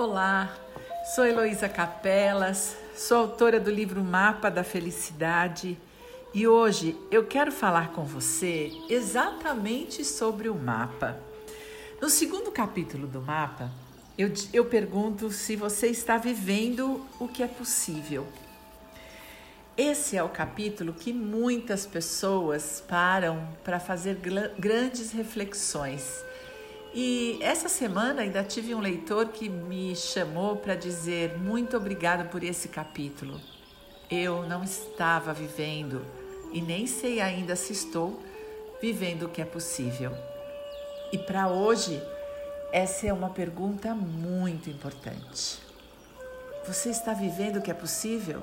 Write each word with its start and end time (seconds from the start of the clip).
Olá, 0.00 0.56
sou 1.12 1.26
Heloísa 1.26 1.68
Capelas, 1.68 2.76
sou 2.94 3.16
autora 3.16 3.58
do 3.58 3.68
livro 3.68 4.00
Mapa 4.00 4.48
da 4.48 4.62
Felicidade 4.62 5.76
e 6.32 6.46
hoje 6.46 6.96
eu 7.10 7.26
quero 7.26 7.50
falar 7.50 7.90
com 7.90 8.04
você 8.04 8.70
exatamente 8.88 10.04
sobre 10.04 10.48
o 10.48 10.54
mapa. 10.54 11.18
No 12.00 12.08
segundo 12.08 12.52
capítulo 12.52 13.08
do 13.08 13.20
mapa, 13.20 13.72
eu, 14.16 14.32
eu 14.52 14.66
pergunto 14.66 15.32
se 15.32 15.56
você 15.56 15.88
está 15.88 16.16
vivendo 16.16 17.04
o 17.18 17.26
que 17.26 17.42
é 17.42 17.48
possível. 17.48 18.24
Esse 19.76 20.16
é 20.16 20.22
o 20.22 20.28
capítulo 20.28 20.92
que 20.92 21.12
muitas 21.12 21.84
pessoas 21.84 22.80
param 22.88 23.48
para 23.64 23.80
fazer 23.80 24.16
grandes 24.56 25.10
reflexões 25.10 26.27
e 26.94 27.38
essa 27.42 27.68
semana 27.68 28.22
ainda 28.22 28.42
tive 28.42 28.74
um 28.74 28.80
leitor 28.80 29.28
que 29.28 29.48
me 29.48 29.94
chamou 29.94 30.56
para 30.56 30.74
dizer 30.74 31.36
muito 31.38 31.76
obrigado 31.76 32.28
por 32.30 32.42
esse 32.42 32.68
capítulo. 32.68 33.40
Eu 34.10 34.46
não 34.46 34.64
estava 34.64 35.34
vivendo 35.34 36.04
e 36.52 36.62
nem 36.62 36.86
sei 36.86 37.20
ainda 37.20 37.54
se 37.54 37.72
estou 37.72 38.22
vivendo 38.80 39.24
o 39.24 39.28
que 39.28 39.42
é 39.42 39.44
possível. 39.44 40.12
E 41.12 41.18
para 41.18 41.48
hoje, 41.48 42.02
essa 42.72 43.06
é 43.06 43.12
uma 43.12 43.30
pergunta 43.30 43.94
muito 43.94 44.70
importante. 44.70 45.60
Você 46.66 46.90
está 46.90 47.12
vivendo 47.12 47.56
o 47.56 47.62
que 47.62 47.70
é 47.70 47.74
possível? 47.74 48.42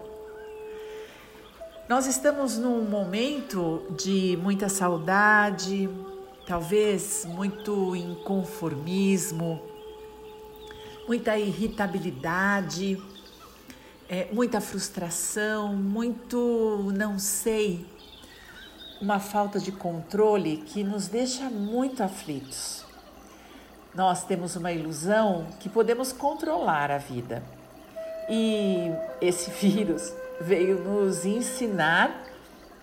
Nós 1.87 2.07
estamos 2.07 2.57
num 2.57 2.81
momento 2.81 3.85
de 3.91 4.37
muita 4.41 4.67
saudade, 4.67 5.87
talvez 6.45 7.25
muito 7.25 7.95
inconformismo, 7.95 9.61
muita 11.07 11.37
irritabilidade, 11.37 13.01
é, 14.07 14.27
muita 14.31 14.61
frustração, 14.61 15.75
muito 15.75 16.91
não 16.95 17.17
sei, 17.17 17.85
uma 19.01 19.19
falta 19.19 19.59
de 19.59 19.71
controle 19.71 20.57
que 20.57 20.83
nos 20.83 21.07
deixa 21.07 21.49
muito 21.49 22.03
aflitos. 22.03 22.85
Nós 23.93 24.23
temos 24.23 24.55
uma 24.55 24.71
ilusão 24.71 25.47
que 25.59 25.69
podemos 25.69 26.11
controlar 26.11 26.91
a 26.91 26.97
vida. 26.97 27.43
E 28.29 28.91
esse 29.21 29.49
vírus 29.61 30.13
veio 30.39 30.83
nos 30.83 31.25
ensinar 31.25 32.34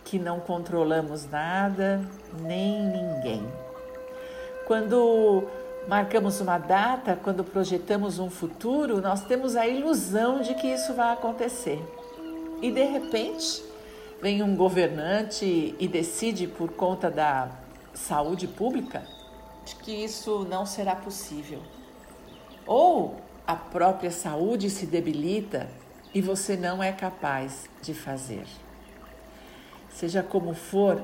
que 0.05 0.19
não 0.19 0.41
controlamos 0.41 1.29
nada 1.29 2.01
nem 2.41 2.83
ninguém. 2.83 3.47
Quando 4.67 5.45
marcamos 5.89 6.41
uma 6.41 6.59
data, 6.59 7.19
quando 7.23 7.45
projetamos 7.45 8.19
um 8.19 8.31
futuro, 8.31 9.01
nós 9.01 9.25
temos 9.25 9.57
a 9.57 9.67
ilusão 9.67 10.41
de 10.41 10.55
que 10.55 10.67
isso 10.67 10.95
vai 10.95 11.13
acontecer. 11.13 11.81
E 12.61 12.71
de 12.71 12.85
repente, 12.85 13.65
vem 14.21 14.43
um 14.43 14.55
governante 14.55 15.75
e 15.79 15.89
decide 15.89 16.47
por 16.47 16.71
conta 16.71 17.11
da 17.11 17.51
saúde 17.93 18.47
pública 18.47 19.03
que 19.83 19.93
isso 19.93 20.47
não 20.49 20.65
será 20.65 20.95
possível. 20.95 21.61
Ou 22.67 23.17
a 23.47 23.57
própria 23.57 24.11
saúde 24.11 24.71
se 24.71 24.87
debilita 24.87 25.69
e 26.15 26.21
você 26.21 26.57
não 26.57 26.83
é 26.83 26.93
capaz 26.93 27.69
de 27.83 27.93
fazer. 27.93 28.47
Seja 29.93 30.23
como 30.23 30.55
for, 30.55 31.01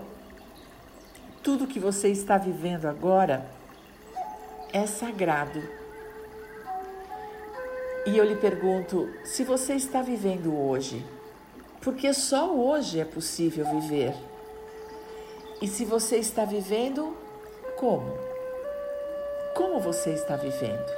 tudo 1.43 1.67
que 1.67 1.79
você 1.79 2.09
está 2.09 2.37
vivendo 2.37 2.87
agora 2.87 3.47
é 4.73 4.87
sagrado. 4.87 5.63
E 8.07 8.17
eu 8.17 8.25
lhe 8.25 8.37
pergunto: 8.37 9.09
se 9.25 9.45
você 9.45 9.75
está 9.75 10.03
vivendo 10.03 10.55
hoje, 10.55 11.05
porque 11.81 12.13
só 12.13 12.53
hoje 12.53 13.01
é 13.01 13.05
possível 13.05 13.65
viver. 13.81 14.15
E 15.61 15.67
se 15.67 15.85
você 15.85 16.17
está 16.17 16.45
vivendo, 16.45 17.17
como? 17.77 18.17
Como 19.55 19.81
você 19.81 20.11
está 20.11 20.37
vivendo? 20.37 20.91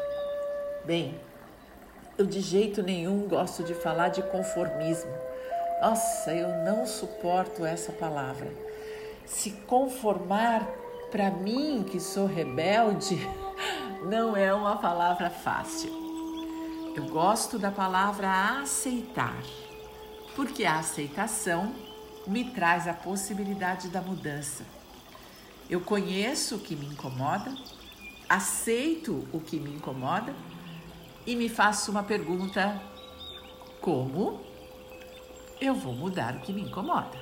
Bem, 0.84 1.18
eu 2.18 2.26
de 2.26 2.40
jeito 2.40 2.82
nenhum 2.82 3.26
gosto 3.26 3.62
de 3.62 3.74
falar 3.74 4.08
de 4.08 4.22
conformismo 4.22 5.29
nossa, 5.80 6.34
eu 6.34 6.48
não 6.62 6.86
suporto 6.86 7.64
essa 7.64 7.90
palavra. 7.90 8.52
Se 9.24 9.50
conformar, 9.66 10.68
para 11.10 11.30
mim 11.30 11.84
que 11.90 11.98
sou 11.98 12.26
rebelde, 12.26 13.18
não 14.04 14.36
é 14.36 14.52
uma 14.52 14.76
palavra 14.76 15.30
fácil. 15.30 15.90
Eu 16.94 17.04
gosto 17.06 17.58
da 17.58 17.70
palavra 17.70 18.60
aceitar, 18.60 19.40
porque 20.36 20.64
a 20.64 20.80
aceitação 20.80 21.74
me 22.26 22.44
traz 22.50 22.86
a 22.86 22.92
possibilidade 22.92 23.88
da 23.88 24.02
mudança. 24.02 24.64
Eu 25.68 25.80
conheço 25.80 26.56
o 26.56 26.58
que 26.58 26.76
me 26.76 26.86
incomoda, 26.86 27.54
aceito 28.28 29.26
o 29.32 29.40
que 29.40 29.58
me 29.58 29.74
incomoda 29.74 30.34
e 31.26 31.34
me 31.34 31.48
faço 31.48 31.90
uma 31.90 32.02
pergunta: 32.02 32.82
como? 33.80 34.49
Eu 35.60 35.74
vou 35.74 35.92
mudar 35.92 36.36
o 36.36 36.40
que 36.40 36.52
me 36.52 36.62
incomoda. 36.62 37.18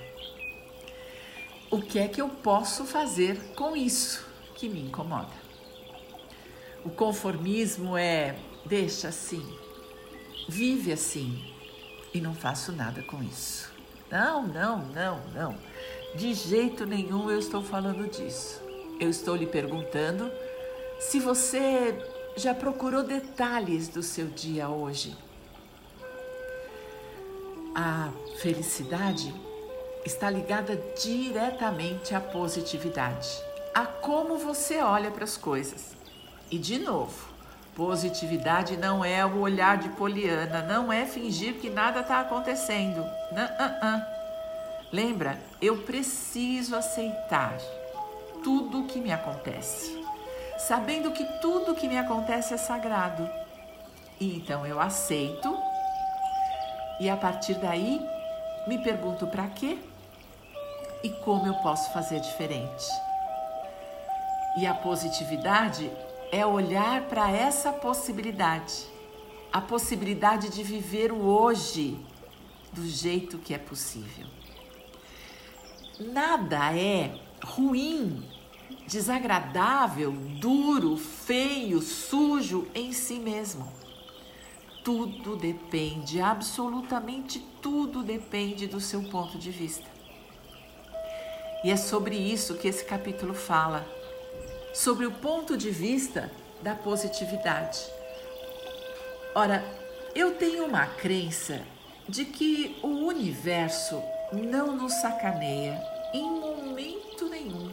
O 1.70 1.82
que 1.82 1.98
é 1.98 2.08
que 2.08 2.20
eu 2.20 2.28
posso 2.28 2.84
fazer 2.84 3.38
com 3.54 3.76
isso 3.76 4.24
que 4.54 4.68
me 4.68 4.80
incomoda? 4.80 5.32
O 6.84 6.90
conformismo 6.90 7.96
é 7.96 8.38
deixa 8.64 9.08
assim, 9.08 9.44
vive 10.48 10.92
assim 10.92 11.52
e 12.14 12.20
não 12.20 12.34
faço 12.34 12.72
nada 12.72 13.02
com 13.02 13.22
isso. 13.22 13.70
Não, 14.10 14.46
não, 14.46 14.86
não, 14.86 15.20
não. 15.34 15.54
De 16.14 16.32
jeito 16.32 16.86
nenhum 16.86 17.30
eu 17.30 17.38
estou 17.38 17.62
falando 17.62 18.08
disso. 18.08 18.62
Eu 18.98 19.10
estou 19.10 19.36
lhe 19.36 19.46
perguntando 19.46 20.30
se 20.98 21.20
você 21.20 21.98
já 22.36 22.54
procurou 22.54 23.02
detalhes 23.02 23.88
do 23.88 24.02
seu 24.02 24.28
dia 24.28 24.68
hoje 24.68 25.14
a 27.80 28.10
felicidade 28.38 29.32
está 30.04 30.28
ligada 30.28 30.82
diretamente 31.00 32.12
à 32.12 32.20
positividade, 32.20 33.40
a 33.72 33.86
como 33.86 34.36
você 34.36 34.82
olha 34.82 35.12
para 35.12 35.22
as 35.22 35.36
coisas. 35.36 35.96
E 36.50 36.58
de 36.58 36.80
novo, 36.80 37.28
positividade 37.76 38.76
não 38.76 39.04
é 39.04 39.24
o 39.24 39.38
olhar 39.38 39.78
de 39.78 39.90
Poliana, 39.90 40.60
não 40.62 40.92
é 40.92 41.06
fingir 41.06 41.54
que 41.60 41.70
nada 41.70 42.00
está 42.00 42.18
acontecendo. 42.18 43.00
Não, 43.30 43.44
uh, 43.44 43.96
uh. 43.96 44.02
Lembra, 44.90 45.38
eu 45.62 45.82
preciso 45.82 46.74
aceitar 46.74 47.58
tudo 48.42 48.80
o 48.80 48.86
que 48.88 48.98
me 48.98 49.12
acontece, 49.12 50.04
sabendo 50.58 51.12
que 51.12 51.24
tudo 51.40 51.72
o 51.72 51.74
que 51.76 51.86
me 51.86 51.96
acontece 51.96 52.54
é 52.54 52.56
sagrado. 52.56 53.30
E 54.18 54.36
então 54.36 54.66
eu 54.66 54.80
aceito 54.80 55.67
e 57.00 57.08
a 57.08 57.16
partir 57.16 57.54
daí, 57.54 58.00
me 58.66 58.78
pergunto 58.78 59.26
para 59.26 59.46
quê 59.48 59.78
e 61.02 61.10
como 61.10 61.46
eu 61.46 61.54
posso 61.54 61.92
fazer 61.92 62.20
diferente. 62.20 62.86
E 64.58 64.66
a 64.66 64.74
positividade 64.74 65.90
é 66.32 66.44
olhar 66.44 67.02
para 67.02 67.30
essa 67.30 67.72
possibilidade, 67.72 68.86
a 69.52 69.60
possibilidade 69.60 70.50
de 70.50 70.62
viver 70.62 71.12
o 71.12 71.24
hoje 71.24 71.98
do 72.72 72.86
jeito 72.86 73.38
que 73.38 73.54
é 73.54 73.58
possível. 73.58 74.26
Nada 76.00 76.76
é 76.76 77.14
ruim, 77.44 78.28
desagradável, 78.86 80.12
duro, 80.12 80.96
feio, 80.96 81.80
sujo 81.80 82.66
em 82.74 82.92
si 82.92 83.18
mesmo 83.18 83.77
tudo 84.88 85.36
depende, 85.36 86.18
absolutamente 86.18 87.40
tudo 87.60 88.02
depende 88.02 88.66
do 88.66 88.80
seu 88.80 89.02
ponto 89.02 89.36
de 89.36 89.50
vista. 89.50 89.84
E 91.62 91.70
é 91.70 91.76
sobre 91.76 92.16
isso 92.16 92.54
que 92.54 92.68
esse 92.68 92.86
capítulo 92.86 93.34
fala, 93.34 93.86
sobre 94.72 95.04
o 95.04 95.10
ponto 95.10 95.58
de 95.58 95.68
vista 95.68 96.32
da 96.62 96.74
positividade. 96.74 97.80
Ora, 99.34 99.62
eu 100.14 100.36
tenho 100.36 100.64
uma 100.64 100.86
crença 100.86 101.60
de 102.08 102.24
que 102.24 102.78
o 102.82 103.04
universo 103.08 104.02
não 104.32 104.74
nos 104.74 104.94
sacaneia 105.02 105.78
em 106.14 106.30
momento 106.30 107.28
nenhum. 107.28 107.70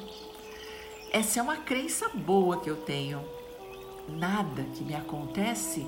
Essa 1.13 1.39
é 1.39 1.41
uma 1.41 1.55
crença 1.55 2.09
boa 2.09 2.59
que 2.59 2.69
eu 2.69 2.75
tenho. 2.75 3.23
Nada 4.05 4.63
que 4.75 4.83
me 4.83 4.93
acontece 4.93 5.87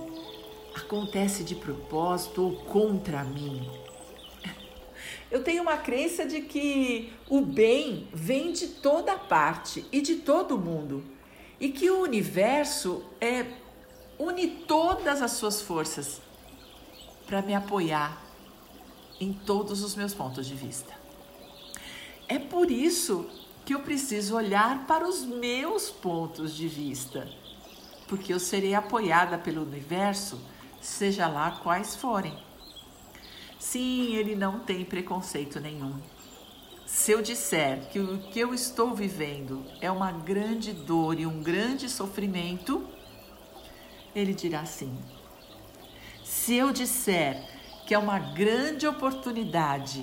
acontece 0.77 1.43
de 1.43 1.55
propósito 1.55 2.43
ou 2.43 2.55
contra 2.65 3.23
mim. 3.23 3.69
Eu 5.29 5.43
tenho 5.43 5.61
uma 5.61 5.77
crença 5.77 6.25
de 6.25 6.41
que 6.41 7.11
o 7.29 7.41
bem 7.41 8.07
vem 8.13 8.53
de 8.53 8.67
toda 8.67 9.17
parte 9.17 9.85
e 9.91 10.01
de 10.01 10.15
todo 10.15 10.57
mundo 10.57 11.03
e 11.59 11.69
que 11.69 11.89
o 11.89 12.01
universo 12.01 13.03
é 13.19 13.45
une 14.17 14.47
todas 14.47 15.21
as 15.21 15.31
suas 15.31 15.61
forças 15.61 16.21
para 17.25 17.41
me 17.41 17.53
apoiar 17.53 18.21
em 19.19 19.33
todos 19.33 19.83
os 19.83 19.95
meus 19.95 20.13
pontos 20.13 20.47
de 20.47 20.55
vista. 20.55 20.93
É 22.27 22.39
por 22.39 22.71
isso 22.71 23.29
que 23.65 23.73
eu 23.73 23.79
preciso 23.79 24.35
olhar 24.35 24.87
para 24.87 25.07
os 25.07 25.23
meus 25.23 25.89
pontos 25.89 26.55
de 26.55 26.67
vista, 26.69 27.27
porque 28.07 28.33
eu 28.33 28.39
serei 28.39 28.73
apoiada 28.73 29.37
pelo 29.37 29.61
universo, 29.61 30.39
seja 30.81 31.27
lá 31.27 31.51
quais 31.51 31.95
forem. 31.95 32.37
Sim, 33.59 34.15
ele 34.15 34.35
não 34.35 34.59
tem 34.59 34.85
preconceito 34.85 35.59
nenhum. 35.59 35.99
Se 36.85 37.11
eu 37.11 37.21
disser 37.21 37.89
que 37.89 37.99
o 37.99 38.17
que 38.17 38.39
eu 38.39 38.53
estou 38.53 38.95
vivendo 38.95 39.65
é 39.81 39.91
uma 39.91 40.11
grande 40.11 40.71
dor 40.71 41.19
e 41.19 41.25
um 41.25 41.43
grande 41.43 41.89
sofrimento, 41.89 42.87
ele 44.15 44.33
dirá 44.33 44.65
sim. 44.65 44.97
Se 46.23 46.55
eu 46.55 46.71
disser 46.71 47.43
que 47.85 47.93
é 47.93 47.97
uma 47.97 48.19
grande 48.19 48.87
oportunidade 48.87 50.01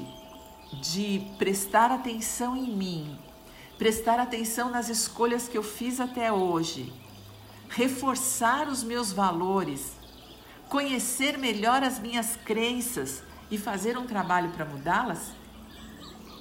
de 0.82 1.26
prestar 1.38 1.91
atenção 1.91 2.56
em 2.56 2.76
mim, 2.76 3.19
prestar 3.79 4.19
atenção 4.21 4.71
nas 4.71 4.88
escolhas 4.88 5.49
que 5.49 5.56
eu 5.56 5.62
fiz 5.62 6.00
até 6.00 6.32
hoje, 6.32 6.93
reforçar 7.69 8.69
os 8.69 8.82
meus 8.82 9.12
valores, 9.12 9.93
conhecer 10.75 11.38
melhor 11.38 11.85
as 11.85 12.00
minhas 12.00 12.35
crenças 12.35 13.23
e 13.49 13.56
fazer 13.56 13.97
um 13.97 14.09
trabalho 14.09 14.50
para 14.50 14.65
mudá-las, 14.65 15.31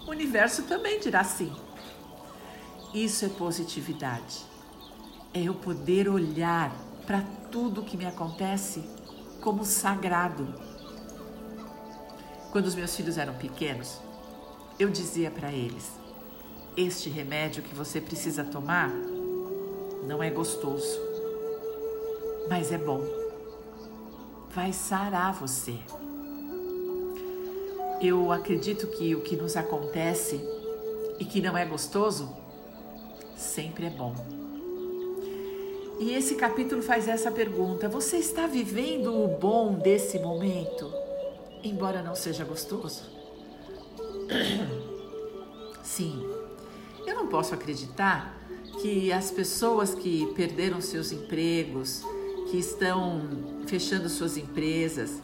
o 0.07 0.09
universo 0.09 0.63
também 0.63 0.99
dirá 0.99 1.23
sim. 1.23 1.55
Isso 2.95 3.25
é 3.25 3.29
positividade. 3.29 4.43
É 5.35 5.43
eu 5.43 5.53
poder 5.53 6.09
olhar 6.09 6.71
para 7.05 7.21
tudo 7.51 7.83
que 7.83 7.95
me 7.95 8.07
acontece 8.07 8.83
como 9.39 9.63
sagrado. 9.63 10.51
Quando 12.51 12.65
os 12.65 12.73
meus 12.73 12.95
filhos 12.95 13.19
eram 13.19 13.35
pequenos, 13.35 14.01
eu 14.79 14.89
dizia 14.89 15.29
para 15.29 15.51
eles: 15.51 15.91
Este 16.75 17.07
remédio 17.07 17.61
que 17.61 17.75
você 17.75 18.01
precisa 18.01 18.43
tomar 18.43 18.89
não 20.07 20.23
é 20.23 20.31
gostoso, 20.31 20.99
mas 22.49 22.71
é 22.71 22.79
bom. 22.79 23.22
Vai 24.53 24.71
sarar 24.71 25.33
você. 25.33 25.79
Eu 27.99 28.31
acredito 28.31 28.87
que 28.87 29.15
o 29.15 29.21
que 29.21 29.35
nos 29.35 29.55
acontece 29.55 30.39
e 31.19 31.25
que 31.25 31.41
não 31.41 31.57
é 31.57 31.65
gostoso 31.65 32.35
sempre 33.35 33.87
é 33.87 33.89
bom. 33.89 34.13
E 35.99 36.13
esse 36.13 36.35
capítulo 36.35 36.81
faz 36.81 37.07
essa 37.07 37.31
pergunta: 37.31 37.89
você 37.89 38.17
está 38.17 38.45
vivendo 38.45 39.13
o 39.13 39.27
bom 39.27 39.73
desse 39.73 40.19
momento, 40.19 40.93
embora 41.63 42.03
não 42.03 42.13
seja 42.13 42.43
gostoso? 42.43 43.03
Sim, 45.81 46.23
eu 47.07 47.15
não 47.15 47.27
posso 47.27 47.53
acreditar 47.53 48.37
que 48.81 49.11
as 49.11 49.31
pessoas 49.31 49.93
que 49.95 50.25
perderam 50.33 50.81
seus 50.81 51.11
empregos, 51.11 52.03
que 52.53 52.59
estão 52.59 53.63
fechando 53.65 54.07
suas 54.07 54.37
empresas, 54.37 55.19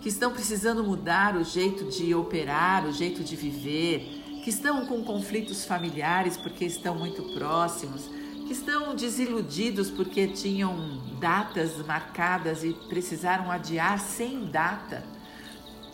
que 0.00 0.08
estão 0.08 0.32
precisando 0.32 0.82
mudar 0.82 1.36
o 1.36 1.44
jeito 1.44 1.84
de 1.84 2.12
operar, 2.12 2.84
o 2.84 2.92
jeito 2.92 3.22
de 3.22 3.36
viver, 3.36 4.00
que 4.42 4.50
estão 4.50 4.84
com 4.86 5.04
conflitos 5.04 5.64
familiares 5.64 6.36
porque 6.36 6.64
estão 6.64 6.96
muito 6.96 7.22
próximos, 7.34 8.06
que 8.48 8.52
estão 8.52 8.96
desiludidos 8.96 9.92
porque 9.92 10.26
tinham 10.26 11.00
datas 11.20 11.76
marcadas 11.86 12.64
e 12.64 12.72
precisaram 12.88 13.48
adiar 13.48 14.00
sem 14.00 14.46
data, 14.46 15.04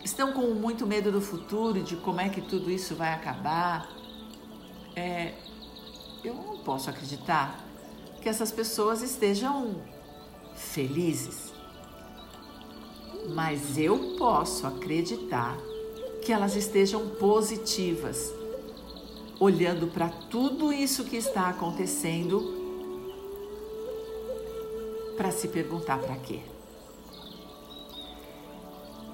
estão 0.03 0.33
com 0.33 0.55
muito 0.55 0.87
medo 0.87 1.11
do 1.11 1.21
futuro 1.21 1.83
de 1.83 1.97
como 1.97 2.19
é 2.19 2.29
que 2.29 2.41
tudo 2.41 2.71
isso 2.71 2.95
vai 2.95 3.13
acabar. 3.13 3.87
É, 4.95 5.35
eu 6.23 6.33
não 6.33 6.57
posso 6.63 6.89
acreditar 6.89 7.63
que 8.23 8.27
essas 8.27 8.51
pessoas 8.51 9.03
estejam 9.03 9.98
felizes. 10.59 11.53
Mas 13.33 13.77
eu 13.77 14.15
posso 14.17 14.67
acreditar 14.67 15.57
que 16.21 16.31
elas 16.31 16.55
estejam 16.55 17.07
positivas 17.09 18.33
olhando 19.39 19.87
para 19.87 20.09
tudo 20.09 20.73
isso 20.73 21.05
que 21.05 21.15
está 21.15 21.47
acontecendo, 21.47 22.57
para 25.15 25.31
se 25.31 25.47
perguntar 25.47 25.97
para 25.99 26.15
quê? 26.17 26.41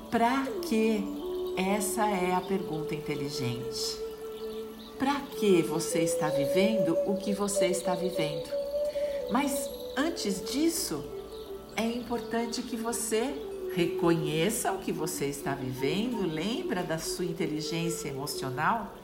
Para 0.10 0.46
quê? 0.68 1.02
Essa 1.58 2.08
é 2.08 2.34
a 2.34 2.42
pergunta 2.42 2.96
inteligente. 2.96 3.98
Para 4.98 5.20
que 5.22 5.62
você 5.62 6.00
está 6.00 6.30
vivendo 6.30 6.98
o 7.06 7.18
que 7.18 7.34
você 7.34 7.68
está 7.68 7.96
vivendo? 7.96 8.50
Mas 9.30 9.70
antes 9.98 10.44
disso, 10.44 11.04
é 11.76 11.86
importante 11.86 12.62
que 12.62 12.76
você 12.76 13.34
reconheça 13.76 14.72
o 14.72 14.80
que 14.80 14.92
você 14.92 15.26
está 15.26 15.54
vivendo, 15.54 16.26
lembra 16.26 16.82
da 16.82 16.98
sua 16.98 17.26
inteligência 17.26 18.08
emocional 18.08 18.96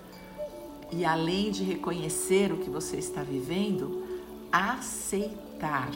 e 0.91 1.03
além 1.03 1.51
de 1.51 1.63
reconhecer 1.63 2.51
o 2.51 2.57
que 2.57 2.69
você 2.69 2.97
está 2.97 3.23
vivendo, 3.23 4.03
aceitar. 4.51 5.91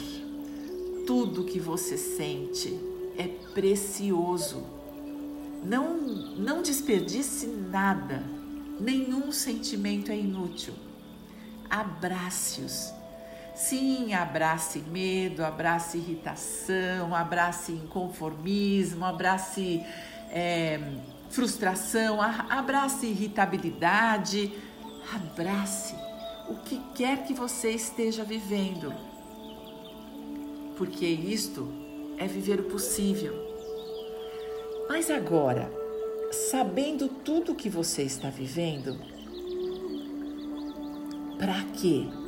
Tudo 1.05 1.43
que 1.43 1.59
você 1.59 1.97
sente 1.97 2.77
é 3.17 3.27
precioso. 3.53 4.63
Não, 5.63 5.97
não 5.97 6.61
desperdice 6.61 7.47
nada. 7.47 8.23
Nenhum 8.79 9.31
sentimento 9.31 10.11
é 10.11 10.17
inútil. 10.17 10.73
Abrace-os. 11.69 12.94
Sim, 13.55 14.13
abrace 14.13 14.79
medo, 14.79 15.43
abrace 15.45 15.97
irritação, 15.97 17.15
abrace 17.15 17.71
inconformismo, 17.71 19.05
abrace 19.05 19.81
é, 20.29 20.77
frustração, 21.29 22.21
abrace 22.21 23.07
irritabilidade. 23.07 24.51
Abrace 25.13 25.95
o 26.49 26.55
que 26.55 26.81
quer 26.95 27.23
que 27.25 27.33
você 27.33 27.71
esteja 27.71 28.25
vivendo, 28.25 28.93
porque 30.77 31.05
isto 31.05 31.71
é 32.17 32.27
viver 32.27 32.59
o 32.59 32.63
possível. 32.63 33.33
Mas 34.89 35.09
agora, 35.09 35.71
sabendo 36.49 37.07
tudo 37.07 37.53
o 37.53 37.55
que 37.55 37.69
você 37.69 38.03
está 38.03 38.29
vivendo, 38.29 38.99
para 41.37 41.63
que 41.73 42.24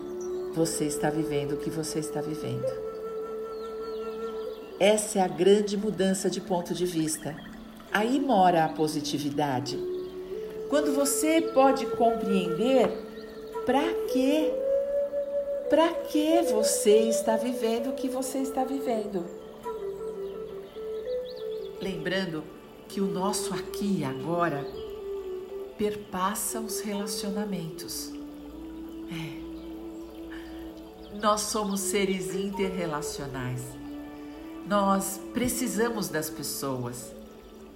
você 0.57 0.85
está 0.85 1.07
vivendo 1.11 1.51
o 1.51 1.57
que 1.57 1.69
você 1.69 1.99
está 1.99 2.19
vivendo? 2.19 2.65
Essa 4.79 5.19
é 5.19 5.21
a 5.21 5.27
grande 5.27 5.77
mudança 5.77 6.31
de 6.31 6.41
ponto 6.41 6.73
de 6.73 6.83
vista. 6.83 7.35
Aí 7.91 8.19
mora 8.19 8.65
a 8.65 8.69
positividade. 8.69 9.77
Quando 10.67 10.95
você 10.95 11.41
pode 11.41 11.85
compreender 11.85 12.89
para 13.67 13.83
que 14.11 14.51
para 15.69 15.93
que 15.93 16.41
você 16.43 17.09
está 17.09 17.35
vivendo 17.37 17.89
o 17.89 17.93
que 17.93 18.09
você 18.09 18.39
está 18.39 18.63
vivendo. 18.63 19.25
Lembrando 21.79 22.43
que 22.87 22.99
o 22.99 23.05
nosso 23.05 23.53
aqui 23.53 23.99
e 23.99 24.03
agora 24.03 24.65
perpassa 25.77 26.59
os 26.59 26.79
relacionamentos. 26.79 28.11
É. 29.11 29.46
Nós 31.21 31.41
somos 31.41 31.79
seres 31.79 32.35
interrelacionais. 32.35 33.61
Nós 34.67 35.19
precisamos 35.33 36.09
das 36.09 36.29
pessoas. 36.29 37.11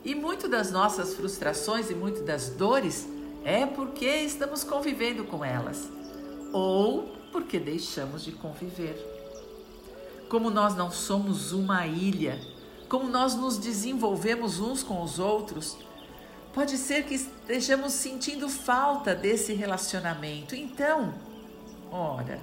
E 0.05 0.13
muito 0.13 0.47
das 0.47 0.71
nossas 0.71 1.15
frustrações 1.15 1.89
e 1.89 1.95
muito 1.95 2.21
das 2.23 2.49
dores 2.49 3.07
é 3.43 3.65
porque 3.65 4.05
estamos 4.05 4.63
convivendo 4.63 5.23
com 5.23 5.43
elas 5.43 5.89
ou 6.53 7.15
porque 7.31 7.59
deixamos 7.59 8.23
de 8.23 8.31
conviver. 8.31 8.95
Como 10.29 10.51
nós 10.51 10.75
não 10.75 10.91
somos 10.91 11.51
uma 11.51 11.87
ilha, 11.87 12.39
como 12.87 13.09
nós 13.09 13.33
nos 13.33 13.57
desenvolvemos 13.57 14.59
uns 14.59 14.83
com 14.83 15.01
os 15.01 15.17
outros, 15.17 15.77
pode 16.53 16.77
ser 16.77 17.05
que 17.05 17.15
estejamos 17.15 17.93
sentindo 17.93 18.47
falta 18.47 19.15
desse 19.15 19.53
relacionamento. 19.53 20.55
Então, 20.55 21.13
ora, 21.91 22.39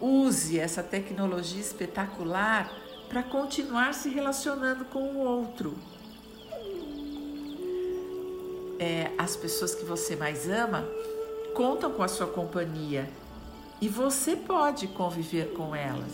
use 0.00 0.58
essa 0.58 0.82
tecnologia 0.82 1.60
espetacular 1.60 2.72
para 3.08 3.22
continuar 3.22 3.94
se 3.94 4.08
relacionando 4.08 4.84
com 4.84 5.00
o 5.00 5.18
outro 5.18 5.76
é, 8.78 9.10
as 9.18 9.36
pessoas 9.36 9.74
que 9.74 9.84
você 9.84 10.14
mais 10.14 10.48
ama 10.48 10.86
contam 11.54 11.90
com 11.90 12.02
a 12.02 12.08
sua 12.08 12.26
companhia 12.26 13.08
e 13.80 13.88
você 13.88 14.36
pode 14.36 14.86
conviver 14.88 15.52
com 15.52 15.74
elas. 15.74 16.12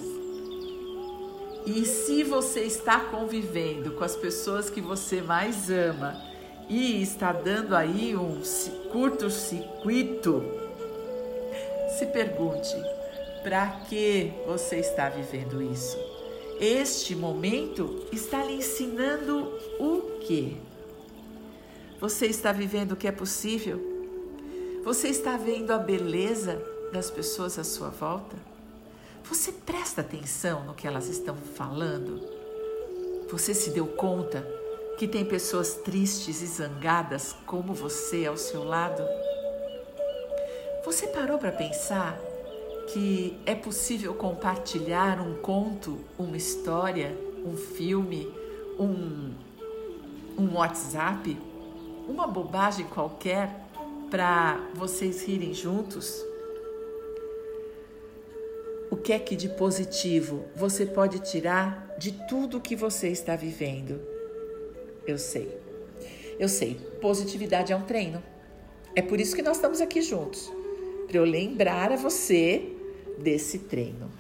E 1.67 1.85
se 1.85 2.23
você 2.23 2.61
está 2.61 3.01
convivendo 3.01 3.93
com 3.93 4.05
as 4.05 4.17
pessoas 4.17 4.69
que 4.69 4.81
você 4.81 5.23
mais 5.23 5.71
ama 5.71 6.15
e 6.69 7.03
está 7.03 7.33
dando 7.33 7.75
aí 7.75 8.15
um 8.17 8.43
curto-circuito, 8.93 10.43
se 11.99 12.07
pergunte: 12.07 12.75
para 13.45 13.67
que 13.89 14.33
você 14.47 14.77
está 14.77 15.11
vivendo 15.11 15.61
isso? 15.61 15.99
Este 16.59 17.15
momento 17.15 18.07
está 18.11 18.43
lhe 18.43 18.55
ensinando 18.55 19.53
o 19.79 20.19
quê? 20.21 20.57
Você 22.01 22.27
está 22.27 22.53
vivendo 22.53 22.93
o 22.93 22.97
que 22.97 23.07
é 23.07 23.13
possível? 23.13 23.79
Você 24.83 25.09
está 25.09 25.37
vendo 25.37 25.73
a 25.73 25.79
beleza 25.79 26.61
das 26.91 27.11
pessoas 27.11 27.59
à 27.59 27.65
sua 27.65 27.91
volta? 27.91 28.37
Você 29.25 29.53
presta 29.53 30.01
atenção 30.01 30.65
no 30.65 30.75
que 30.75 30.87
elas 30.87 31.09
estão 31.09 31.37
falando? 31.37 32.23
Você 33.31 33.53
se 33.53 33.71
deu 33.71 33.87
conta 33.87 34.47
que 34.99 35.07
tem 35.07 35.25
pessoas 35.25 35.75
tristes 35.75 36.41
e 36.41 36.47
zangadas 36.47 37.35
como 37.45 37.75
você 37.75 38.25
ao 38.27 38.39
seu 38.39 38.65
lado? 38.65 39.03
Você 40.85 41.09
parou 41.09 41.39
para 41.39 41.53
pensar 41.53 42.19
que 42.93 43.39
é 43.47 43.55
possível 43.55 44.15
compartilhar 44.15 45.21
um 45.21 45.35
conto, 45.35 45.99
uma 46.19 46.37
história, 46.37 47.17
um 47.45 47.57
filme, 47.57 48.33
um, 48.79 49.35
um 50.39 50.55
WhatsApp, 50.55 51.37
uma 52.09 52.27
bobagem 52.27 52.87
qualquer 52.87 53.65
para 54.11 54.61
vocês 54.75 55.25
rirem 55.25 55.53
juntos? 55.53 56.25
O 58.91 58.97
que 58.97 59.13
é 59.13 59.19
que 59.19 59.35
de 59.35 59.49
positivo 59.49 60.45
você 60.55 60.87
pode 60.87 61.19
tirar 61.21 61.95
de 61.99 62.13
tudo 62.29 62.61
que 62.61 62.77
você 62.77 63.09
está 63.09 63.35
vivendo? 63.35 64.01
Eu 65.07 65.19
sei. 65.19 65.59
Eu 66.39 66.49
sei, 66.49 66.75
positividade 67.01 67.73
é 67.73 67.77
um 67.77 67.83
treino. 67.83 68.23
É 68.95 69.03
por 69.03 69.21
isso 69.21 69.35
que 69.35 69.43
nós 69.43 69.57
estamos 69.57 69.81
aqui 69.81 70.01
juntos 70.03 70.53
para 71.07 71.19
eu 71.19 71.25
lembrar 71.25 71.93
a 71.93 71.97
você 71.97 72.74
desse 73.19 73.61
treino. 73.61 74.11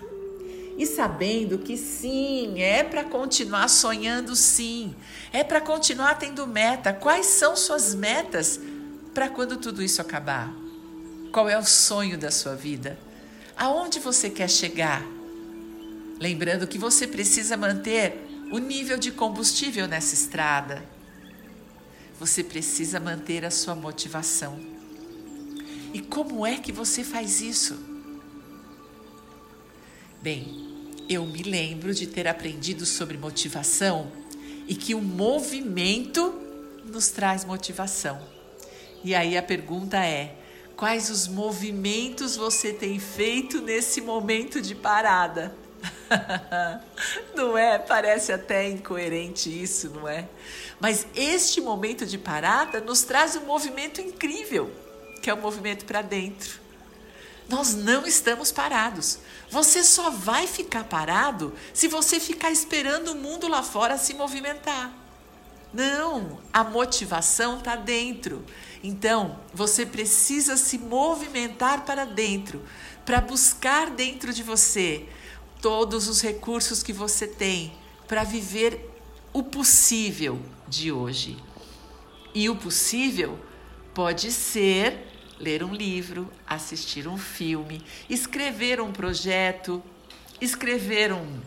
E 0.76 0.86
sabendo 0.86 1.58
que 1.58 1.76
sim, 1.76 2.60
é 2.60 2.82
para 2.82 3.04
continuar 3.04 3.68
sonhando, 3.68 4.34
sim, 4.34 4.94
é 5.32 5.44
para 5.44 5.60
continuar 5.60 6.16
tendo 6.16 6.46
meta. 6.46 6.92
Quais 6.92 7.26
são 7.26 7.56
suas 7.56 7.94
metas 7.94 8.58
para 9.12 9.28
quando 9.28 9.56
tudo 9.56 9.82
isso 9.82 10.00
acabar? 10.00 10.52
Qual 11.30 11.48
é 11.48 11.56
o 11.56 11.64
sonho 11.64 12.18
da 12.18 12.30
sua 12.30 12.56
vida? 12.56 12.98
Aonde 13.56 14.00
você 14.00 14.28
quer 14.28 14.50
chegar? 14.50 15.04
Lembrando 16.18 16.66
que 16.66 16.78
você 16.78 17.06
precisa 17.06 17.56
manter 17.56 18.26
o 18.50 18.58
nível 18.58 18.98
de 18.98 19.12
combustível 19.12 19.86
nessa 19.86 20.14
estrada. 20.14 20.84
Você 22.18 22.42
precisa 22.42 22.98
manter 22.98 23.44
a 23.44 23.50
sua 23.50 23.74
motivação. 23.76 24.58
E 25.92 26.00
como 26.00 26.44
é 26.44 26.56
que 26.56 26.72
você 26.72 27.04
faz 27.04 27.40
isso? 27.40 27.93
Bem, 30.24 31.04
eu 31.06 31.26
me 31.26 31.42
lembro 31.42 31.92
de 31.92 32.06
ter 32.06 32.26
aprendido 32.26 32.86
sobre 32.86 33.18
motivação 33.18 34.10
e 34.66 34.74
que 34.74 34.94
o 34.94 35.02
movimento 35.02 36.32
nos 36.86 37.10
traz 37.10 37.44
motivação. 37.44 38.18
E 39.04 39.14
aí 39.14 39.36
a 39.36 39.42
pergunta 39.42 39.98
é: 39.98 40.34
quais 40.76 41.10
os 41.10 41.28
movimentos 41.28 42.36
você 42.36 42.72
tem 42.72 42.98
feito 42.98 43.60
nesse 43.60 44.00
momento 44.00 44.62
de 44.62 44.74
parada? 44.74 45.54
não 47.36 47.58
é? 47.58 47.78
Parece 47.78 48.32
até 48.32 48.66
incoerente 48.70 49.50
isso, 49.50 49.90
não 49.90 50.08
é? 50.08 50.26
Mas 50.80 51.06
este 51.14 51.60
momento 51.60 52.06
de 52.06 52.16
parada 52.16 52.80
nos 52.80 53.02
traz 53.02 53.36
um 53.36 53.44
movimento 53.44 54.00
incrível 54.00 54.72
que 55.20 55.28
é 55.28 55.34
o 55.34 55.40
movimento 55.40 55.86
para 55.86 56.02
dentro. 56.02 56.63
Nós 57.48 57.74
não 57.74 58.06
estamos 58.06 58.50
parados. 58.50 59.18
Você 59.50 59.84
só 59.84 60.10
vai 60.10 60.46
ficar 60.46 60.84
parado 60.84 61.52
se 61.72 61.88
você 61.88 62.18
ficar 62.18 62.50
esperando 62.50 63.08
o 63.08 63.14
mundo 63.14 63.48
lá 63.48 63.62
fora 63.62 63.98
se 63.98 64.14
movimentar. 64.14 64.92
Não, 65.72 66.38
a 66.52 66.62
motivação 66.62 67.58
está 67.58 67.74
dentro. 67.74 68.44
Então, 68.82 69.40
você 69.52 69.84
precisa 69.84 70.56
se 70.56 70.78
movimentar 70.78 71.84
para 71.84 72.04
dentro, 72.04 72.62
para 73.04 73.20
buscar 73.20 73.90
dentro 73.90 74.32
de 74.32 74.42
você 74.42 75.06
todos 75.60 76.08
os 76.08 76.20
recursos 76.20 76.82
que 76.82 76.92
você 76.92 77.26
tem 77.26 77.76
para 78.06 78.22
viver 78.22 78.90
o 79.32 79.42
possível 79.42 80.40
de 80.68 80.92
hoje. 80.92 81.36
E 82.34 82.48
o 82.48 82.56
possível 82.56 83.38
pode 83.92 84.30
ser 84.30 85.13
ler 85.38 85.62
um 85.62 85.74
livro, 85.74 86.30
assistir 86.46 87.08
um 87.08 87.18
filme, 87.18 87.84
escrever 88.08 88.80
um 88.80 88.92
projeto, 88.92 89.82
escrever 90.40 91.12
um, 91.12 91.40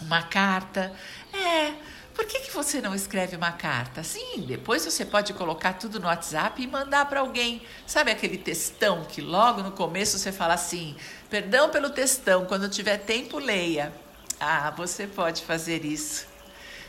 uma 0.00 0.22
carta. 0.22 0.94
É, 1.32 1.74
por 2.14 2.24
que, 2.24 2.40
que 2.40 2.50
você 2.50 2.80
não 2.80 2.94
escreve 2.94 3.36
uma 3.36 3.52
carta? 3.52 4.02
Sim, 4.02 4.44
depois 4.46 4.84
você 4.84 5.04
pode 5.04 5.34
colocar 5.34 5.74
tudo 5.74 6.00
no 6.00 6.06
WhatsApp 6.06 6.62
e 6.62 6.66
mandar 6.66 7.06
para 7.06 7.20
alguém. 7.20 7.60
Sabe 7.86 8.10
aquele 8.10 8.38
textão 8.38 9.04
que 9.04 9.20
logo 9.20 9.62
no 9.62 9.72
começo 9.72 10.18
você 10.18 10.32
fala 10.32 10.54
assim: 10.54 10.96
perdão 11.28 11.68
pelo 11.68 11.90
textão, 11.90 12.46
quando 12.46 12.68
tiver 12.70 12.96
tempo, 12.98 13.38
leia. 13.38 13.92
Ah, 14.40 14.70
você 14.70 15.06
pode 15.06 15.42
fazer 15.42 15.84
isso. 15.84 16.26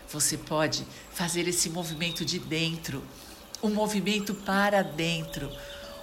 Você 0.10 0.38
pode 0.38 0.88
fazer 1.12 1.46
esse 1.48 1.70
movimento 1.70 2.24
de 2.24 2.40
dentro, 2.40 3.04
um 3.62 3.70
movimento 3.70 4.34
para 4.34 4.82
dentro, 4.82 5.52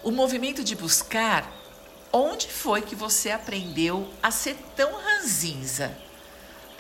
o 0.05 0.11
movimento 0.11 0.63
de 0.63 0.77
buscar 0.77 1.51
onde 2.13 2.47
foi 2.47 2.83
que 2.83 2.95
você 2.95 3.31
aprendeu 3.31 4.09
a 4.23 4.31
ser 4.31 4.57
tão 4.77 4.93
ranzinza? 4.93 5.97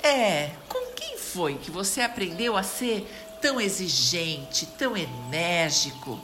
É, 0.03 0.51
com 0.69 0.93
quem 0.95 1.17
foi 1.19 1.55
que 1.55 1.71
você 1.71 2.03
aprendeu 2.03 2.57
a 2.57 2.63
ser 2.63 3.09
tão 3.41 3.59
exigente, 3.61 4.67
tão 4.67 4.95
enérgico, 4.97 6.21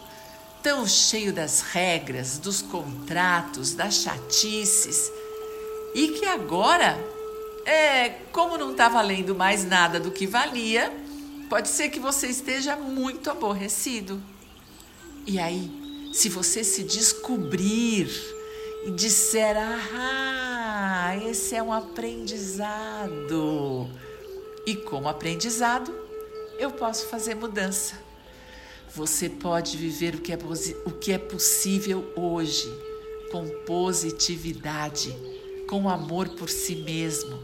tão 0.63 0.87
cheio 0.87 1.33
das 1.33 1.63
regras, 1.63 2.39
dos 2.39 2.61
contratos, 2.61 3.73
das 3.73 3.95
chatices 3.95 5.11
e 5.95 6.09
que 6.09 6.27
agora, 6.27 6.99
é, 7.65 8.11
como 8.31 8.59
não 8.59 8.73
está 8.73 8.89
valendo 8.89 9.35
mais 9.35 9.65
nada 9.65 9.99
do 9.99 10.11
que 10.11 10.27
valia, 10.27 10.93
pode 11.49 11.69
ser 11.69 11.89
que 11.89 11.99
você 11.99 12.27
esteja 12.27 12.77
muito 12.77 13.31
aborrecido. 13.31 14.23
E 15.27 15.39
aí, 15.39 15.80
se 16.13 16.29
você 16.29 16.65
se 16.65 16.83
descobrir 16.83 18.11
e 18.85 18.91
disser: 18.91 19.57
Ah, 19.59 21.17
esse 21.25 21.55
é 21.55 21.63
um 21.63 21.73
aprendizado. 21.73 23.89
E 24.67 24.77
como 24.77 25.09
aprendizado, 25.09 25.93
eu 26.59 26.71
posso 26.71 27.07
fazer 27.07 27.35
mudança. 27.35 27.99
Você 28.95 29.29
pode 29.29 29.77
viver 29.77 30.17
o 30.17 30.21
que 30.21 30.33
é, 30.33 30.39
o 30.85 30.91
que 30.91 31.13
é 31.13 31.19
possível 31.19 32.13
hoje, 32.17 32.69
com 33.31 33.49
positividade, 33.65 35.17
com 35.69 35.89
amor 35.89 36.31
por 36.31 36.51
si 36.51 36.77
mesmo. 36.77 37.39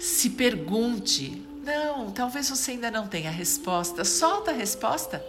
Se 0.00 0.30
pergunte: 0.30 1.46
não, 1.62 2.10
talvez 2.10 2.50
você 2.50 2.72
ainda 2.72 2.90
não 2.90 3.06
tenha 3.06 3.28
a 3.28 3.32
resposta. 3.32 4.04
Solta 4.04 4.50
a 4.50 4.54
resposta. 4.54 5.24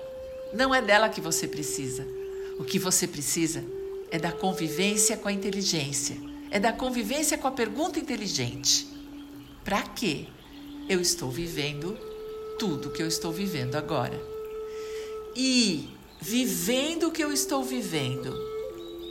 Não 0.51 0.73
é 0.73 0.81
dela 0.81 1.09
que 1.09 1.21
você 1.21 1.47
precisa. 1.47 2.18
O 2.59 2.65
que 2.65 2.77
você 2.77 3.07
precisa 3.07 3.63
é 4.11 4.19
da 4.19 4.33
convivência 4.33 5.15
com 5.15 5.29
a 5.29 5.31
inteligência, 5.31 6.17
é 6.51 6.59
da 6.59 6.73
convivência 6.73 7.37
com 7.37 7.47
a 7.47 7.51
pergunta 7.51 7.97
inteligente. 7.97 8.85
Para 9.63 9.81
que 9.83 10.27
eu 10.89 10.99
estou 10.99 11.31
vivendo 11.31 11.97
tudo 12.59 12.91
que 12.91 13.01
eu 13.01 13.07
estou 13.07 13.31
vivendo 13.31 13.75
agora? 13.75 14.21
E 15.33 15.87
vivendo 16.19 17.07
o 17.07 17.11
que 17.11 17.23
eu 17.23 17.31
estou 17.31 17.63
vivendo, 17.63 18.35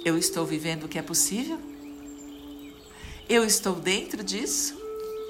eu 0.05 0.19
estou 0.19 0.45
vivendo 0.45 0.85
o 0.85 0.89
que 0.89 0.99
é 0.99 1.03
possível? 1.03 1.59
Eu 3.27 3.45
estou 3.45 3.77
dentro 3.77 4.23
disso? 4.23 4.77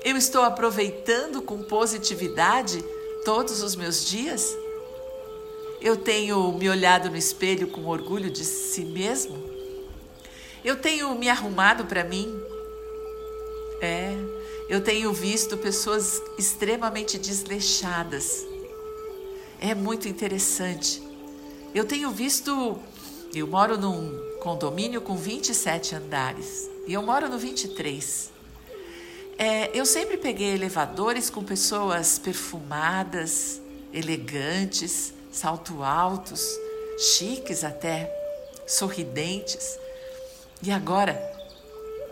Eu 0.04 0.16
estou 0.16 0.42
aproveitando 0.42 1.40
com 1.40 1.62
positividade 1.62 2.82
todos 3.24 3.62
os 3.62 3.76
meus 3.76 4.08
dias? 4.08 4.56
Eu 5.80 5.96
tenho 5.96 6.52
me 6.52 6.68
olhado 6.68 7.08
no 7.08 7.16
espelho 7.16 7.68
com 7.68 7.86
orgulho 7.86 8.30
de 8.30 8.44
si 8.44 8.84
mesmo? 8.84 9.38
Eu 10.64 10.76
tenho 10.76 11.14
me 11.14 11.28
arrumado 11.28 11.84
para 11.84 12.02
mim? 12.02 12.28
É, 13.80 14.12
eu 14.68 14.80
tenho 14.82 15.12
visto 15.12 15.56
pessoas 15.56 16.20
extremamente 16.36 17.16
desleixadas. 17.16 18.44
É 19.60 19.72
muito 19.72 20.08
interessante. 20.08 21.00
Eu 21.72 21.84
tenho 21.84 22.10
visto. 22.10 22.76
Eu 23.32 23.46
moro 23.46 23.78
num 23.78 24.18
condomínio 24.40 25.00
com 25.00 25.16
27 25.16 25.94
andares 25.94 26.68
e 26.88 26.92
eu 26.92 27.02
moro 27.02 27.28
no 27.28 27.38
23. 27.38 28.30
É, 29.38 29.70
eu 29.72 29.86
sempre 29.86 30.16
peguei 30.16 30.54
elevadores 30.54 31.30
com 31.30 31.44
pessoas 31.44 32.18
perfumadas, 32.18 33.60
elegantes, 33.92 35.12
salto 35.30 35.82
altos, 35.82 36.58
chiques 36.98 37.64
até, 37.64 38.12
sorridentes. 38.66 39.78
E 40.62 40.70
agora 40.70 41.16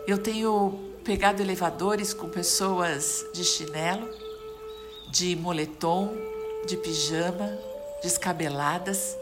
eu 0.07 0.17
tenho 0.17 0.93
pegado 1.03 1.41
elevadores 1.41 2.13
com 2.13 2.29
pessoas 2.29 3.25
de 3.33 3.43
chinelo, 3.43 4.09
de 5.09 5.35
moletom, 5.35 6.13
de 6.65 6.77
pijama, 6.77 7.57
descabeladas. 8.01 9.17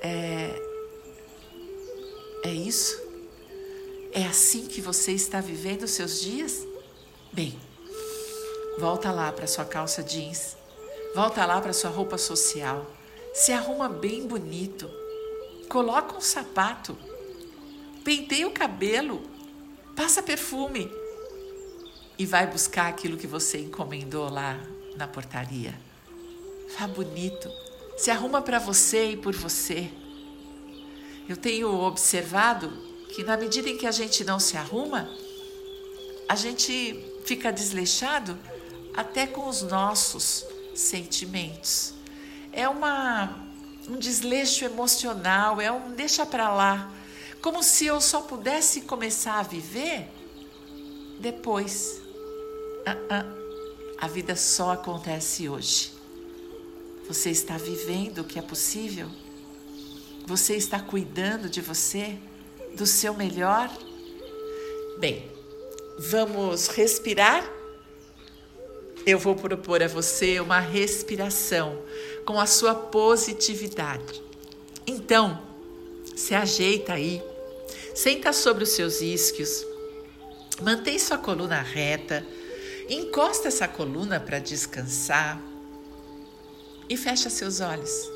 É, 0.00 0.62
é 2.44 2.52
isso? 2.52 3.00
É 4.12 4.24
assim 4.24 4.66
que 4.66 4.80
você 4.80 5.12
está 5.12 5.40
vivendo 5.40 5.82
os 5.82 5.90
seus 5.90 6.20
dias? 6.20 6.66
Bem, 7.32 7.58
volta 8.78 9.10
lá 9.12 9.30
para 9.30 9.46
sua 9.46 9.64
calça 9.64 10.02
jeans, 10.02 10.55
volta 11.16 11.46
lá 11.46 11.62
para 11.62 11.72
sua 11.72 11.88
roupa 11.88 12.18
social, 12.18 12.94
se 13.32 13.50
arruma 13.50 13.88
bem 13.88 14.26
bonito, 14.26 14.86
coloca 15.66 16.14
um 16.14 16.20
sapato, 16.20 16.94
penteia 18.04 18.46
o 18.46 18.50
cabelo, 18.50 19.22
passa 19.96 20.22
perfume. 20.22 20.92
E 22.18 22.26
vai 22.26 22.46
buscar 22.46 22.88
aquilo 22.88 23.16
que 23.16 23.26
você 23.26 23.58
encomendou 23.58 24.28
lá 24.28 24.60
na 24.94 25.08
portaria. 25.08 25.74
Vá 26.78 26.86
bonito, 26.86 27.50
se 27.96 28.10
arruma 28.10 28.42
para 28.42 28.58
você 28.58 29.12
e 29.12 29.16
por 29.16 29.34
você. 29.34 29.90
Eu 31.26 31.36
tenho 31.38 31.72
observado 31.80 32.70
que 33.14 33.24
na 33.24 33.38
medida 33.38 33.70
em 33.70 33.78
que 33.78 33.86
a 33.86 33.90
gente 33.90 34.22
não 34.22 34.38
se 34.38 34.58
arruma, 34.58 35.08
a 36.28 36.34
gente 36.34 37.02
fica 37.24 37.50
desleixado 37.50 38.38
até 38.94 39.26
com 39.26 39.48
os 39.48 39.62
nossos 39.62 40.44
sentimentos. 40.76 41.94
É 42.52 42.68
uma 42.68 43.44
um 43.88 43.96
desleixo 43.98 44.64
emocional, 44.64 45.60
é 45.60 45.70
um 45.70 45.92
deixa 45.92 46.26
para 46.26 46.52
lá, 46.52 46.92
como 47.40 47.62
se 47.62 47.86
eu 47.86 48.00
só 48.00 48.20
pudesse 48.20 48.80
começar 48.80 49.38
a 49.38 49.42
viver 49.42 50.08
depois. 51.20 52.00
Uh 52.80 53.12
-uh. 53.14 53.46
A 53.98 54.08
vida 54.08 54.36
só 54.36 54.72
acontece 54.72 55.48
hoje. 55.48 55.92
Você 57.08 57.30
está 57.30 57.56
vivendo 57.56 58.18
o 58.18 58.24
que 58.24 58.38
é 58.38 58.42
possível? 58.42 59.08
Você 60.26 60.56
está 60.56 60.80
cuidando 60.80 61.48
de 61.48 61.60
você? 61.60 62.18
do 62.76 62.86
seu 62.86 63.14
melhor? 63.14 63.70
Bem, 64.98 65.30
vamos 66.10 66.68
respirar? 66.68 67.55
Eu 69.04 69.18
vou 69.18 69.34
propor 69.34 69.82
a 69.82 69.88
você 69.88 70.40
uma 70.40 70.60
respiração 70.60 71.78
com 72.24 72.40
a 72.40 72.46
sua 72.46 72.74
positividade. 72.74 74.22
Então, 74.86 75.40
se 76.14 76.34
ajeita 76.34 76.94
aí, 76.94 77.22
senta 77.94 78.32
sobre 78.32 78.64
os 78.64 78.70
seus 78.70 79.00
isquios, 79.00 79.66
mantém 80.62 80.98
sua 80.98 81.18
coluna 81.18 81.60
reta, 81.60 82.26
encosta 82.88 83.48
essa 83.48 83.68
coluna 83.68 84.18
para 84.18 84.38
descansar 84.38 85.40
e 86.88 86.96
fecha 86.96 87.28
seus 87.28 87.60
olhos. 87.60 88.10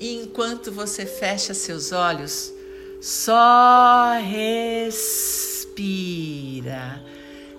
E 0.00 0.14
enquanto 0.16 0.70
você 0.70 1.04
fecha 1.04 1.52
seus 1.54 1.90
olhos, 1.92 2.52
só 3.00 4.12
respira. 4.20 5.78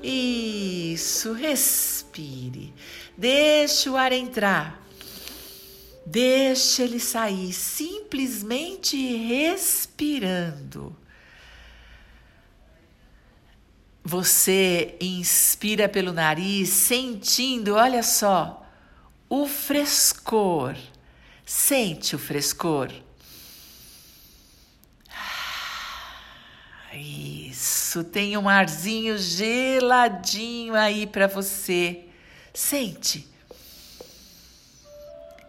Isso, 0.02 1.34
respire. 2.20 2.74
Deixe 3.18 3.90
o 3.90 3.96
ar 3.96 4.12
entrar. 4.12 4.84
Deixe 6.06 6.82
ele 6.84 7.00
sair, 7.00 7.54
simplesmente 7.54 8.98
respirando. 9.16 10.96
Você 14.04 14.96
inspira 15.00 15.88
pelo 15.88 16.12
nariz, 16.12 16.70
sentindo, 16.70 17.76
olha 17.76 18.02
só, 18.02 18.66
o 19.30 19.46
frescor. 19.46 20.76
Sente 21.46 22.16
o 22.16 22.20
frescor. 22.20 22.92
Isso, 26.92 28.04
tem 28.04 28.36
um 28.36 28.50
arzinho 28.50 29.18
geladinho 29.18 30.74
aí 30.74 31.06
para 31.06 31.28
você. 31.28 32.09
Sente. 32.60 33.26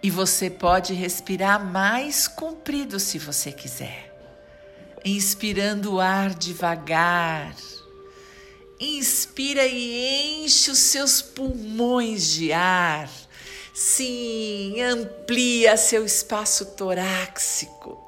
E 0.00 0.08
você 0.08 0.48
pode 0.48 0.94
respirar 0.94 1.62
mais 1.62 2.28
comprido 2.28 3.00
se 3.00 3.18
você 3.18 3.50
quiser. 3.50 4.14
Inspirando 5.04 5.94
o 5.94 6.00
ar 6.00 6.32
devagar. 6.32 7.52
Inspira 8.78 9.66
e 9.66 10.44
enche 10.44 10.70
os 10.70 10.78
seus 10.78 11.20
pulmões 11.20 12.28
de 12.28 12.52
ar. 12.52 13.10
Sim, 13.74 14.80
amplia 14.80 15.76
seu 15.76 16.06
espaço 16.06 16.64
torácico. 16.76 18.00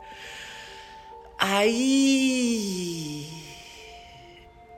Aí. 1.36 3.26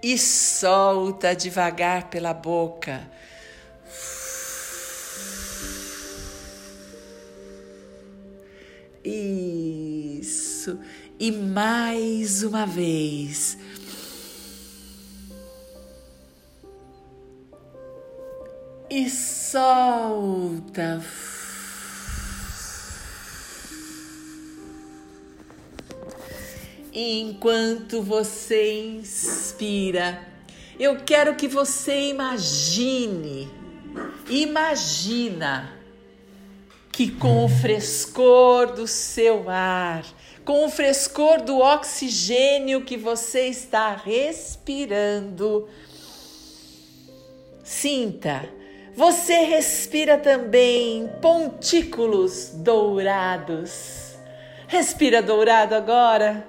E 0.02 0.18
solta 0.18 1.36
devagar 1.36 2.08
pela 2.08 2.32
boca. 2.32 3.06
Isso. 9.04 10.78
E 11.18 11.30
mais 11.30 12.42
uma 12.42 12.64
vez. 12.64 13.58
E 18.88 19.10
solta. 19.10 21.02
E 26.92 27.20
enquanto 27.20 28.00
você 28.00 28.72
inspira, 28.96 30.26
eu 30.78 30.96
quero 31.04 31.34
que 31.34 31.48
você 31.48 32.08
imagine, 32.10 33.50
imagina 34.30 35.83
que 36.94 37.10
com 37.10 37.44
o 37.44 37.48
frescor 37.48 38.72
do 38.72 38.86
seu 38.86 39.50
ar, 39.50 40.04
com 40.44 40.64
o 40.64 40.70
frescor 40.70 41.42
do 41.42 41.58
oxigênio 41.58 42.84
que 42.84 42.96
você 42.96 43.48
está 43.48 43.96
respirando, 43.96 45.68
sinta, 47.64 48.48
você 48.94 49.40
respira 49.40 50.16
também 50.16 51.10
pontículos 51.20 52.50
dourados. 52.54 54.14
Respira 54.68 55.20
dourado 55.20 55.74
agora. 55.74 56.46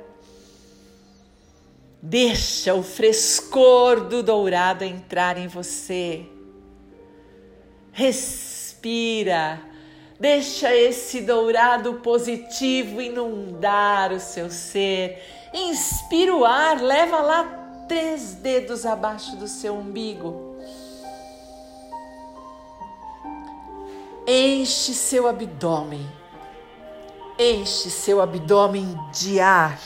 Deixa 2.00 2.76
o 2.76 2.84
frescor 2.84 4.02
do 4.02 4.22
dourado 4.22 4.84
entrar 4.84 5.40
em 5.40 5.48
você. 5.48 6.24
Respira. 7.92 9.74
Deixa 10.20 10.74
esse 10.76 11.22
dourado 11.22 11.96
positivo 11.96 13.02
inundar 13.02 14.14
o 14.14 14.20
seu 14.20 14.50
ser. 14.50 15.22
Inspira 15.54 16.36
o 16.36 16.46
ar, 16.46 16.82
leva 16.82 17.18
lá 17.20 17.86
três 17.88 18.36
dedos 18.36 18.86
abaixo 18.86 19.36
do 19.36 19.48
seu 19.48 19.76
umbigo. 19.76 20.56
Enche 24.26 24.94
seu 24.94 25.28
abdômen. 25.28 26.06
Enche 27.38 27.90
seu 27.90 28.22
abdômen 28.22 28.98
de 29.12 29.40
ar 29.40 29.78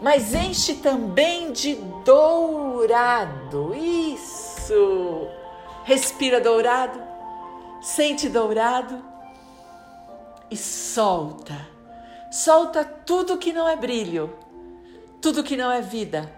mas 0.00 0.34
enche 0.34 0.74
também 0.74 1.52
de 1.52 1.74
dourado. 2.04 3.74
Isso! 3.74 5.26
Respira 5.84 6.40
dourado, 6.40 7.00
sente 7.80 8.28
dourado 8.28 9.02
e 10.50 10.56
solta. 10.56 11.68
Solta 12.30 12.84
tudo 12.84 13.38
que 13.38 13.52
não 13.52 13.68
é 13.68 13.76
brilho, 13.76 14.36
tudo 15.20 15.42
que 15.42 15.56
não 15.56 15.70
é 15.70 15.80
vida. 15.80 16.32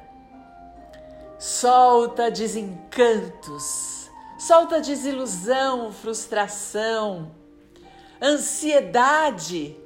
Solta 1.38 2.30
desencantos, 2.30 4.10
solta 4.38 4.80
desilusão, 4.80 5.92
frustração, 5.92 7.30
ansiedade 8.22 9.76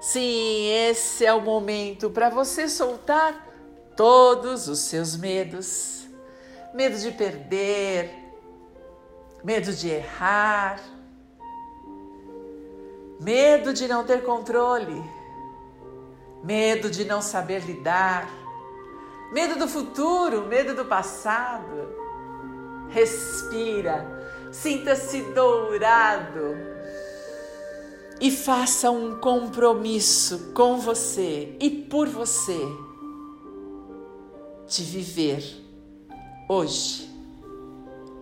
Sim, 0.00 0.68
esse 0.68 1.24
é 1.24 1.32
o 1.32 1.40
momento 1.40 2.10
para 2.10 2.28
você 2.28 2.68
soltar 2.68 3.44
todos 3.96 4.68
os 4.68 4.78
seus 4.78 5.16
medos. 5.16 6.06
medo 6.72 6.98
de 6.98 7.10
perder, 7.10 8.10
medo 9.42 9.72
de 9.72 9.88
errar, 9.88 10.78
medo 13.20 13.72
de 13.72 13.88
não 13.88 14.04
ter 14.04 14.22
controle, 14.24 15.02
medo 16.42 16.90
de 16.90 17.04
não 17.04 17.20
saber 17.22 17.64
lidar, 17.64 18.28
medo 19.32 19.58
do 19.58 19.68
futuro, 19.68 20.46
medo 20.46 20.74
do 20.74 20.84
passado. 20.84 22.04
Respira, 22.88 24.48
sinta-se 24.52 25.22
dourado 25.32 26.56
e 28.20 28.30
faça 28.30 28.90
um 28.90 29.18
compromisso 29.18 30.52
com 30.54 30.78
você 30.78 31.56
e 31.60 31.68
por 31.68 32.08
você 32.08 32.60
de 34.68 34.82
viver 34.82 35.42
hoje 36.48 37.08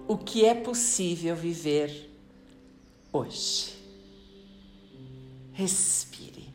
o 0.06 0.18
que 0.18 0.44
é 0.44 0.54
possível 0.54 1.34
viver 1.34 2.10
hoje. 3.12 3.83
Respire. 5.56 6.52